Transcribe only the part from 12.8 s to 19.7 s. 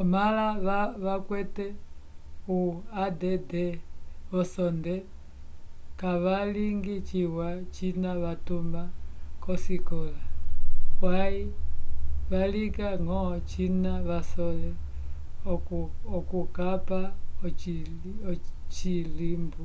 ngo cina vasole okucapa ocilimbu